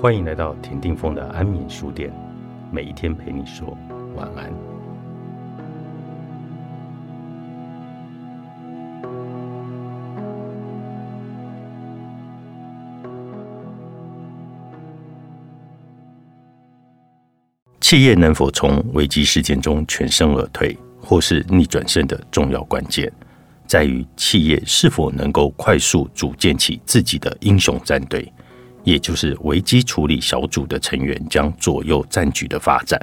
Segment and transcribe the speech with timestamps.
[0.00, 2.10] 欢迎来到田定峰的安眠书店，
[2.72, 3.76] 每一天陪你说
[4.16, 4.50] 晚安。
[17.82, 23.12] 企业能否从危机事件中全身而退，或是逆转胜的重要关键，
[23.66, 28.32] 在于企业是否能够快速组建起自己的英雄战队。
[28.84, 33.00] 也就是危机处理小组的成员将左右战局的发展。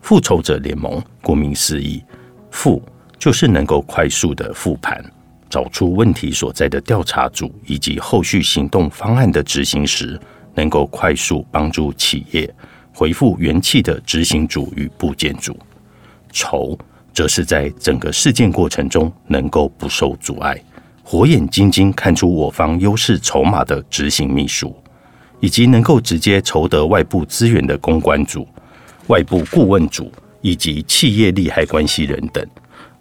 [0.00, 2.02] 复仇者联盟顾名思义，
[2.50, 2.82] 复
[3.18, 5.02] 就是能够快速的复盘，
[5.48, 10.20] 找出问题所在的调查组以及后续行动方案的执行时，
[10.54, 12.54] 能够快速帮助企业
[12.92, 15.56] 回复元气的执行组与部件组。
[16.30, 16.78] 仇
[17.12, 20.60] 则是在整个事件过程中能够不受阻碍。
[21.06, 24.74] 火眼金睛看出我方优势筹码的执行秘书，
[25.38, 28.48] 以及能够直接筹得外部资源的公关组、
[29.08, 32.44] 外部顾问组以及企业利害关系人等。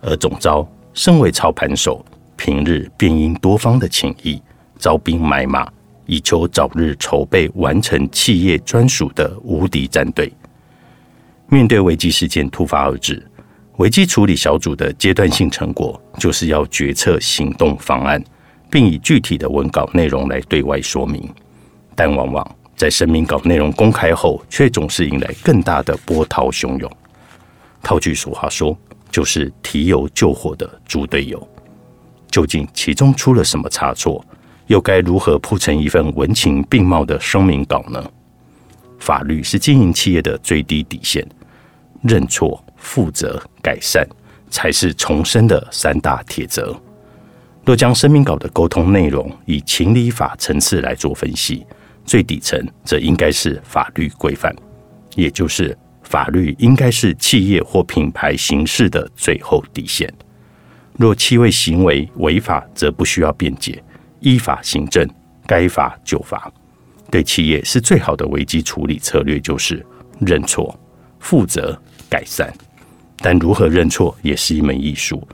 [0.01, 4.39] 而总招身为操盘手，平日便因多方的情谊，
[4.77, 5.65] 招兵买马，
[6.05, 10.29] 以求早日筹备完成企业专属的无敌战队。
[11.47, 13.25] 面对危机事件突发而至。
[13.77, 18.23] 危机处理小组的阶段性成果，就是要决策行动方案，
[18.69, 21.27] 并以具体的文稿内容来对外说明。
[21.95, 26.91] 但往往在声明稿内容公开后，却总是引来更大的波涛汹涌。
[27.81, 28.77] 套句俗话说，
[29.09, 31.47] 就是提油救火的猪队友。
[32.29, 34.23] 究竟其中出了什么差错？
[34.67, 38.03] 又该如何铺成一份文情并茂的声明稿呢？
[38.99, 41.27] 法律是经营企业的最低底线，
[42.01, 42.63] 认错。
[42.83, 44.05] 负责改善
[44.51, 46.75] 才是重生的三大铁则。
[47.65, 51.65] 若将声明稿的沟通内容以情理法层次来做分析，
[52.05, 54.53] 最底层则应该是法律规范，
[55.15, 60.13] 也就是法律应该是企业或品牌行事的最后底线。
[60.97, 63.81] 若气味行为违法，则不需要辩解，
[64.19, 65.09] 依法行政，
[65.47, 66.51] 该罚就罚。
[67.09, 69.83] 对企业是最好的危机处理策略，就是
[70.19, 70.77] 认错、
[71.19, 71.79] 负责、
[72.09, 72.53] 改善。
[73.23, 75.25] 但如何认错也是一门艺术，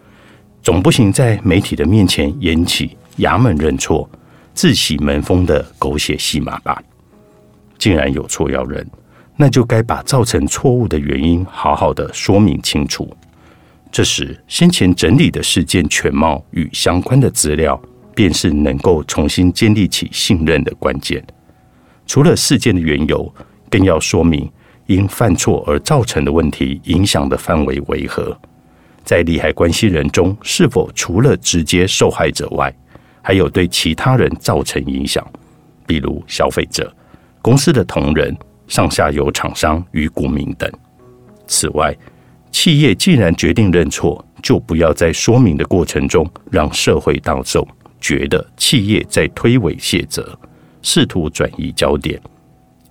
[0.61, 4.07] 总不行在媒体的面前演起衙门认错、
[4.53, 6.79] 自洗门风的狗血戏码吧？
[7.79, 8.87] 既然有错要认，
[9.35, 13.11] 那就该把造成错误的原因好好的说明清楚。
[13.91, 17.81] 这时，先前整理的事件全貌与相关的资料，
[18.13, 21.25] 便是能够重新建立起信任的关键。
[22.05, 23.33] 除了事件的缘由，
[23.67, 24.47] 更要说明。
[24.89, 28.35] 因犯错而造成的问题影响的范围为何？
[29.05, 32.75] 在利害关系人中，是否除了直接受害者外，
[33.21, 35.23] 还有对其他人造成影响，
[35.85, 36.91] 比如消费者、
[37.39, 38.35] 公司的同仁、
[38.67, 40.67] 上下游厂商与股民等？
[41.45, 41.95] 此外，
[42.51, 47.67] 企业既然决定认错，就不要在说明的过程中让社会大众
[48.01, 50.35] 觉得企业在推诿卸责，
[50.81, 52.19] 试图转移焦点，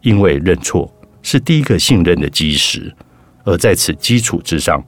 [0.03, 0.89] 因为认错。
[1.23, 2.95] 是第一个信任的基石，
[3.45, 4.83] 而在此基础之上，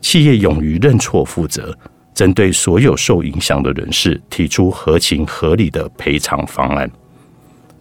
[0.00, 1.76] 企业勇于认错负责，
[2.14, 6.90] 针对所有受影响的人士提出合情合理的赔偿方案。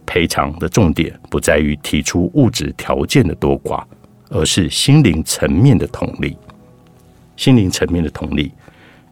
[0.05, 3.83] 赔偿的重点不在于提出物质条件的多寡，
[4.29, 6.35] 而是心灵层面的同理。
[7.37, 8.51] 心灵层面的同理，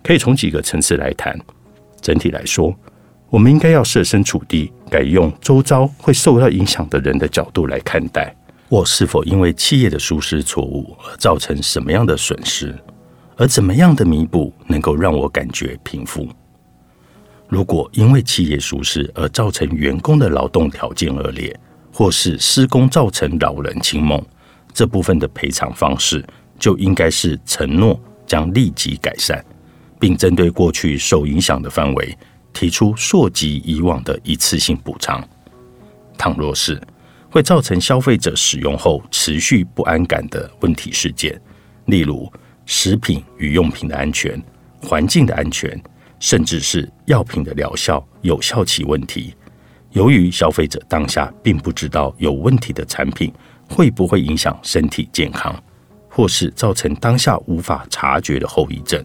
[0.04, 1.40] 可以从几个层次来谈。
[2.02, 2.76] 整体来说，
[3.30, 8.36] 我们应该要设身处地，改用周遭会受到影响的人的角度来看待。
[8.70, 12.78] 我是否因为企业的疏失错误而造成什么样的损失？
[13.38, 16.28] 而怎么样的弥补能够让我感觉平复？
[17.48, 21.58] 如果因为企业疏失而造成员工的劳动条件恶劣，
[21.94, 24.22] 或是施工造成老人清梦，
[24.74, 26.22] 这部分的赔偿方式
[26.60, 29.44] 就应该是承诺将立即改善，
[29.98, 32.18] 并针对过去受影响的范围
[32.52, 35.26] 提出溯及以往的一次性补偿。
[36.18, 36.82] 倘若是，
[37.30, 41.40] 会造成消费者使用后持续不安感的问题事件，
[41.86, 42.32] 例如
[42.66, 44.42] 食品与用品的安全、
[44.82, 45.80] 环境的安全，
[46.20, 49.34] 甚至是药品的疗效有效期问题。
[49.92, 53.32] 由于消费者当下并不知道有问题的产品
[53.70, 55.56] 会不会影响身体健康，
[56.10, 59.04] 或是造成当下无法察觉的后遗症，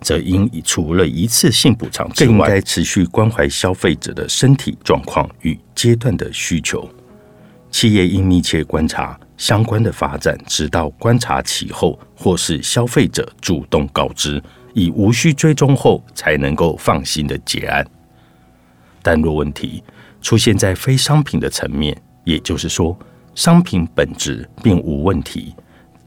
[0.00, 6.88] 则应除了一次性补偿之外，更应该持续关怀消费者的身体状况与阶段的需求。
[7.76, 14.42] 企业应密切观察相关的发展，直到观察其后，或是消费者主动告知，
[14.72, 17.86] 以无需追踪后，才能够放心的结案。
[19.02, 19.84] 但若问题
[20.22, 21.94] 出现在非商品的层面，
[22.24, 22.98] 也就是说，
[23.34, 25.54] 商品本质并无问题，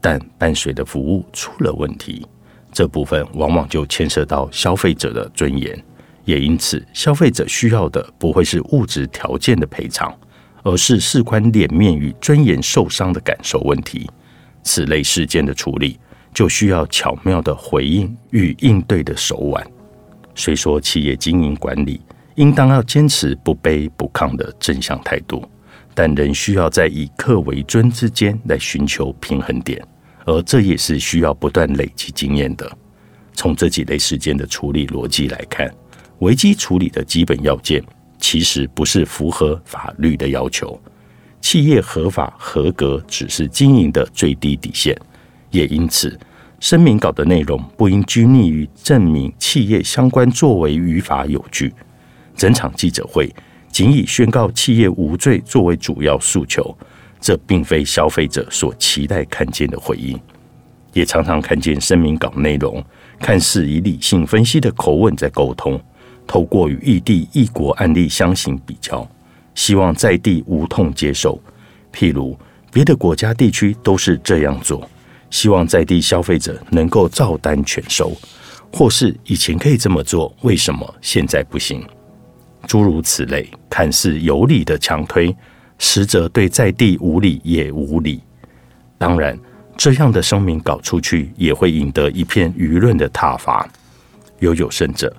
[0.00, 2.26] 但伴随的服务出了问题，
[2.72, 5.80] 这部分往往就牵涉到消费者的尊严。
[6.24, 10.12] 也因此，消费者需要的不会是物质条件的赔偿，
[10.62, 14.08] 而是事关脸面与尊严受伤的感受问题。
[14.62, 15.98] 此类事件的处理，
[16.32, 19.66] 就需要巧妙的回应与应对的手腕。
[20.34, 22.00] 虽说企业经营管理
[22.34, 25.44] 应当要坚持不卑不亢的正向态度。
[25.92, 29.84] 但仍需要在以客为尊之间来寻求平衡点，
[30.24, 32.70] 而这也是需要不断累积经验的。
[33.34, 35.68] 从这几类事件的处理逻辑来看，
[36.20, 37.82] 危机处理的基本要件
[38.20, 40.80] 其实不是符合法律的要求，
[41.40, 44.96] 企业合法合格只是经营的最低底线。
[45.50, 46.18] 也因此，
[46.60, 51.72] 声明稿的内容不应拘泥于证明企业相关作为于法有据。
[52.36, 53.28] 整场记者会。
[53.72, 56.76] 仅以宣告企业无罪作为主要诉求，
[57.20, 60.18] 这并非消费者所期待看见的回应。
[60.92, 62.84] 也常常看见声明稿内容
[63.20, 65.80] 看似以理性分析的口吻在沟通，
[66.30, 69.04] 透过与异地异国案例相形比较，
[69.56, 71.42] 希望在地无痛接受。
[71.92, 72.38] 譬如
[72.72, 74.88] 别的国家地区都是这样做，
[75.28, 78.12] 希望在地消费者能够照单全收，
[78.72, 81.84] 或是以前可以这么做，为什么现在不行？
[82.64, 85.34] 诸如此类，看似有理的强推，
[85.78, 88.22] 实则对在地无理也无理。
[88.98, 89.36] 当然，
[89.76, 93.68] 这样的声明搞出去，也会引得一片舆论的挞伐。
[94.38, 95.12] 有有甚者，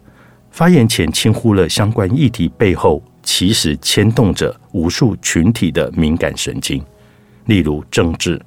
[0.51, 6.83] 发言前轻忽了相关议题背后，其实牵动着无数群体的敏感神经，
[7.45, 8.39] 例如政治、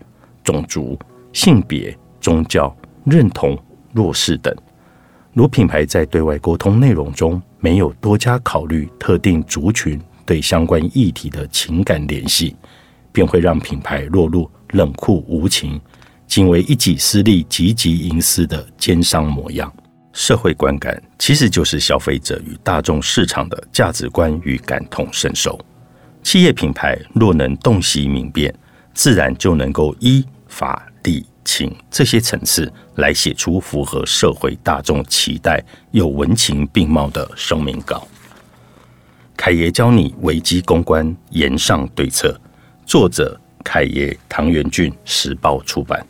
[0.44, 0.98] 种族、
[1.32, 2.74] 性别、宗教
[3.04, 3.58] 认同、
[3.92, 4.54] 弱势等。
[5.32, 12.54] 如品牌在对外沟通内容中没有多加考虑特定族群对相关议题的情感联系，
[13.10, 15.80] 便会让品牌落入冷酷无情、
[16.26, 19.72] 仅为一己私利、汲汲营私的奸商模样。
[20.14, 25.62] 社会观感其实就是消费者与大众市场的价值观与感同身受。
[26.22, 28.54] 企业品牌若能洞悉明辨，
[28.94, 31.26] 自然就能够依法理。
[31.46, 38.08] 情这些层次来写出符合社会大众期待、有文情并茂的声明稿。
[39.36, 42.34] 凯爷教你危机公关，言上对策。
[42.86, 46.04] 作者：凯爷，唐元俊，时报出版。